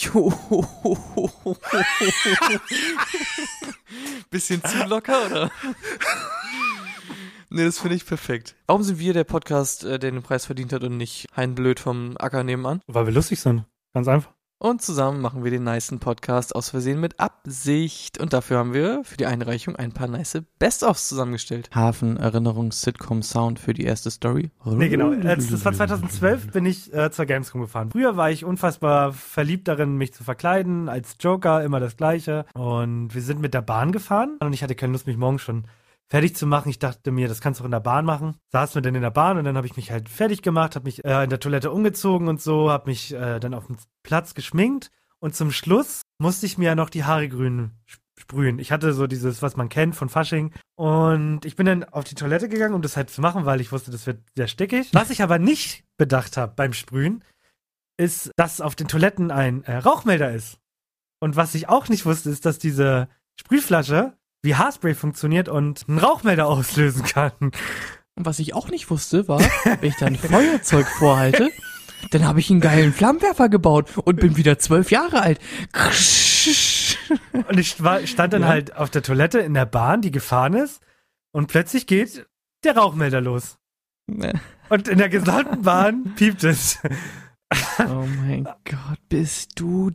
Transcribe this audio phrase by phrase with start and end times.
[4.30, 5.50] Bisschen zu locker, oder?
[7.50, 8.56] nee, das finde ich perfekt.
[8.66, 11.80] Warum sind wir der Podcast, äh, der den Preis verdient hat und nicht Hein Blöd
[11.80, 12.80] vom Acker nebenan?
[12.86, 13.66] Weil wir lustig sind.
[13.92, 14.32] Ganz einfach.
[14.62, 18.20] Und zusammen machen wir den nicen Podcast aus Versehen mit Absicht.
[18.20, 21.70] Und dafür haben wir für die Einreichung ein paar nice Best-ofs zusammengestellt.
[21.74, 24.50] Hafen, Erinnerungs, Sitcom, Sound für die erste Story.
[24.66, 25.14] Nee, genau.
[25.14, 27.88] Das das war 2012, bin ich äh, zur Gamescom gefahren.
[27.90, 30.90] Früher war ich unfassbar verliebt darin, mich zu verkleiden.
[30.90, 32.44] Als Joker, immer das Gleiche.
[32.52, 34.36] Und wir sind mit der Bahn gefahren.
[34.40, 35.64] Und ich hatte keine Lust, mich morgen schon
[36.10, 36.68] fertig zu machen.
[36.68, 38.36] Ich dachte mir, das kannst du auch in der Bahn machen.
[38.52, 40.84] Saßen wir dann in der Bahn und dann habe ich mich halt fertig gemacht, habe
[40.84, 44.34] mich äh, in der Toilette umgezogen und so, habe mich äh, dann auf dem Platz
[44.34, 44.90] geschminkt.
[45.20, 48.58] Und zum Schluss musste ich mir ja noch die Haare grün sp- sprühen.
[48.58, 50.52] Ich hatte so dieses, was man kennt von Fasching.
[50.76, 53.72] Und ich bin dann auf die Toilette gegangen, um das halt zu machen, weil ich
[53.72, 54.90] wusste, das wird sehr stickig.
[54.92, 57.24] Was ich aber nicht bedacht habe beim Sprühen,
[57.96, 60.58] ist, dass auf den Toiletten ein äh, Rauchmelder ist.
[61.18, 63.08] Und was ich auch nicht wusste, ist, dass diese
[63.38, 67.32] Sprühflasche wie Haarspray funktioniert und einen Rauchmelder auslösen kann.
[67.40, 71.50] Und was ich auch nicht wusste, war, wenn ich da ein Feuerzeug vorhalte,
[72.10, 75.38] dann habe ich einen geilen Flammenwerfer gebaut und bin wieder zwölf Jahre alt.
[77.48, 78.48] Und ich war, stand dann Ja.
[78.48, 80.80] halt auf der Toilette in der Bahn, die gefahren ist,
[81.32, 82.26] und plötzlich geht
[82.64, 83.58] der Rauchmelder los.
[84.70, 86.78] Und in der gesamten Bahn piept es.
[87.80, 89.90] Oh mein Gott, bist du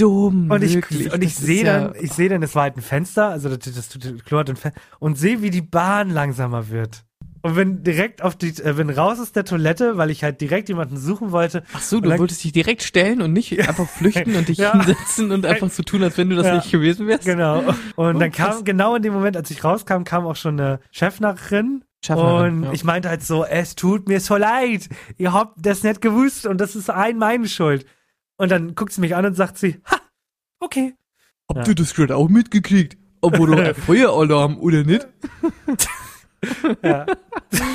[0.00, 0.50] dumm.
[0.50, 1.12] Und ich, wirklich.
[1.12, 3.58] und ich sehe ja- dann, ich sehe dann, es war halt ein Fenster, also das,
[3.74, 7.04] das, das Klo hat ein Fenster, und sehe, wie die Bahn langsamer wird.
[7.42, 10.68] Und bin direkt auf die, äh, bin raus aus der Toilette, weil ich halt direkt
[10.68, 11.62] jemanden suchen wollte.
[11.72, 14.58] Ach so, Und du dann- wolltest dich direkt stellen und nicht einfach flüchten und dich
[14.58, 14.72] Ja.
[14.72, 16.56] hinsetzen und einfach so tun, als wenn du das Ja.
[16.56, 17.24] nicht gewesen wärst.
[17.24, 17.60] Genau.
[17.96, 18.56] Und Oh, dann krass.
[18.56, 21.84] kam, genau in dem Moment, als ich rauskam, kam auch schon eine Chefnachrin.
[22.08, 22.72] Und ja.
[22.72, 24.88] ich meinte halt so, es tut mir so leid.
[25.18, 27.84] Ihr habt das nicht gewusst und das ist ein meine Schuld.
[28.40, 30.00] Und dann guckt sie mich an und sagt sie, ha,
[30.60, 30.94] okay.
[31.46, 31.68] Habt Ja.
[31.68, 32.96] ihr das gerade auch mitgekriegt?
[33.20, 35.06] Obwohl doch Feueralarm, oder nicht?
[36.82, 37.04] Ja,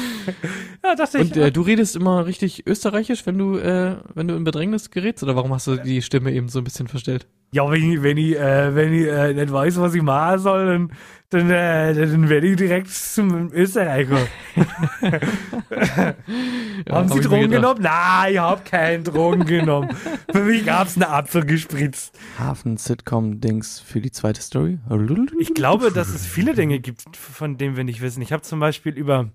[0.84, 1.26] ja dachte ich.
[1.26, 5.22] Und äh, du redest immer richtig österreichisch, wenn du, äh, wenn du in Bedrängnis gerätst?
[5.22, 7.28] Oder warum hast du die Stimme eben so ein bisschen verstellt?
[7.56, 10.66] Ja, wenn ich, wenn ich, äh, wenn ich äh, nicht weiß, was ich machen soll,
[10.66, 10.92] dann,
[11.30, 14.20] dann, äh, dann werde ich direkt zum Österreicher.
[15.72, 16.16] Ja,
[16.96, 17.82] Haben hab Sie mir Drogen genommen?
[17.82, 19.96] Nein, ich habe keinen Drogen genommen.
[20.32, 22.18] Für mich gab's einen Apfel gespritzt.
[22.38, 24.80] Hafen-Sitcom-Dings für die zweite Story?
[25.40, 28.22] Ich glaube, dass es viele Dinge gibt, von denen wir nicht wissen.
[28.22, 29.32] Ich habe zum Beispiel über,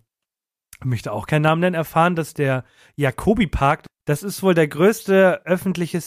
[0.79, 2.65] ich möchte auch keinen Namen nennen, erfahren, dass der
[2.97, 6.01] Jacobi Park, das ist wohl der größte öffentliche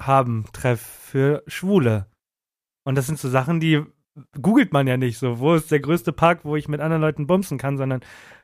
[0.00, 2.06] Sex-Haben-Treff für Schwule.
[2.84, 3.82] Und das sind so Sachen, die
[4.40, 5.38] googelt man ja nicht so.
[5.38, 8.00] Wo ist der größte Park, wo ich mit anderen Leuten bumsen kann, sondern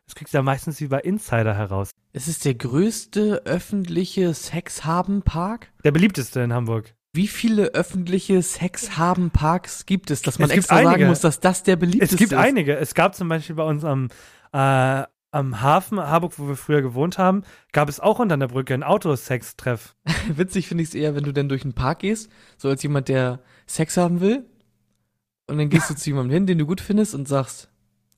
[0.06, 1.90] das kriegst du ja meistens über Insider heraus.
[2.12, 5.72] Es ist der größte öffentliche Sex-Haben-Park?
[5.84, 6.94] Der beliebteste in Hamburg.
[7.12, 11.76] Wie viele öffentliche Sex-Haben-Parks gibt es, dass man Es extra sagen muss, dass das der
[11.76, 12.38] beliebteste Es gibt ist?
[12.38, 12.76] einige.
[12.76, 14.08] Es gab zum Beispiel bei uns am,
[14.52, 15.04] äh,
[15.36, 17.42] am Hafen Harburg, wo wir früher gewohnt haben,
[17.72, 19.94] gab es auch unter der Brücke einen Autosex-Treff.
[20.28, 23.08] Witzig finde ich es eher, wenn du dann durch einen Park gehst, so als jemand,
[23.08, 24.46] der Sex haben will.
[25.46, 27.68] Und dann gehst du zu jemandem hin, den du gut findest und sagst,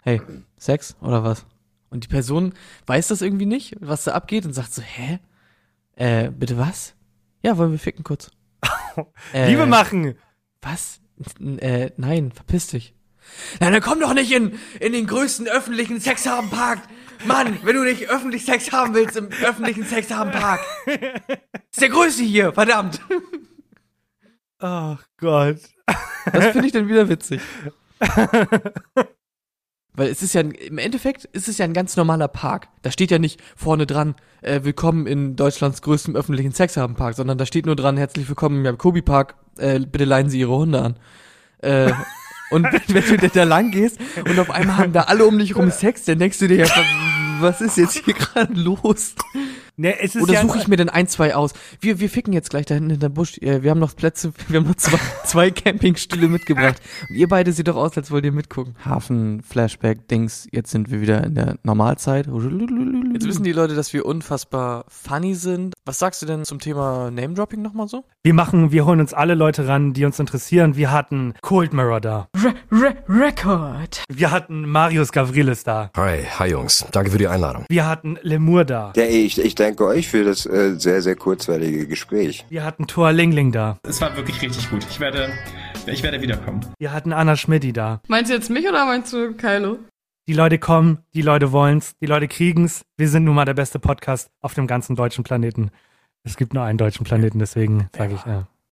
[0.03, 0.23] hey,
[0.57, 1.45] Sex oder was?
[1.91, 2.55] Und die Person
[2.87, 5.19] weiß das irgendwie nicht, was da abgeht und sagt so, hä?
[5.97, 6.95] Äh, bitte was?
[7.43, 8.31] Ja, wollen wir ficken kurz.
[9.33, 10.17] Äh, Liebe machen!
[10.61, 11.01] Was?
[11.39, 12.95] Äh, nein, verpiss dich.
[13.61, 16.81] Na, dann komm doch nicht in, in den größten öffentlichen Sexhaben-Park.
[17.27, 20.61] Mann, wenn du nicht öffentlich Sex haben willst im öffentlichen Sexhaben-Park.
[20.87, 23.01] Ist der größte hier, verdammt.
[24.61, 25.59] Ach Gott.
[26.33, 27.41] Das finde ich dann wieder witzig.
[29.95, 32.69] Weil es ist ja, ein- im Endeffekt ist es ja ein ganz normaler Park.
[32.83, 37.47] Da steht ja nicht vorne dran, äh, willkommen in Deutschlands größtem öffentlichen Sexhaben-Park, sondern da
[37.47, 40.99] steht nur dran, herzlich willkommen im Jacobi Park, äh, bitte leihen Sie Ihre Hunde an.
[41.59, 41.93] Äh,
[42.51, 45.71] und wenn du da lang gehst und auf einmal haben da alle um dich rum
[45.71, 46.67] Sex, dann denkst du dir ja,
[47.41, 49.15] was ist jetzt hier gerade los?
[49.81, 51.53] Ne, es ist Oder ja suche ich mir denn ein, zwei aus?
[51.81, 53.39] Wir, wir ficken jetzt gleich da hinten hinter Busch.
[53.39, 56.83] Äh, Wir haben noch Plätze, wir haben noch zwei, zwei Campingstühle mitgebracht.
[57.09, 58.75] Und ihr beide seht doch aus, als wollt ihr mitgucken.
[58.85, 62.27] Hafen, Flashback, Dings, jetzt sind wir wieder in der Normalzeit.
[62.27, 65.75] Jetzt wissen die Leute, dass wir unfassbar funny sind.
[65.85, 68.05] Was sagst du denn zum Thema Name-Dropping nochmal so?
[68.25, 70.75] Wir machen, wir holen uns alle Leute ran, die uns interessieren.
[70.77, 72.29] Wir hatten Cold Mirror da.
[72.37, 74.03] Re Re Record.
[74.13, 75.91] Wir hatten Marius Gavrilis da.
[75.97, 76.85] Hi, hi Jungs.
[76.91, 77.65] Danke für die Einladung.
[77.69, 78.93] Wir hatten Lemur da.
[78.97, 82.47] Ja, ich, ich danke euch für das äh, sehr, sehr kurzweilige Gespräch.
[82.49, 83.79] Wir hatten Thor Lingling da.
[83.83, 84.87] Es war wirklich richtig gut.
[84.89, 85.31] Ich werde,
[85.87, 86.61] ich werde wiederkommen.
[86.79, 88.01] Wir hatten Anna Schmidti da.
[88.09, 89.79] Meinst du jetzt mich oder meinst du Kylo?
[90.27, 92.83] Die Leute kommen, die Leute wollen's, die Leute kriegen's.
[92.97, 95.71] Wir sind nun mal der beste Podcast auf dem ganzen deutschen Planeten.
[96.23, 98.47] Es gibt nur einen deutschen Planeten, deswegen sage ich ja.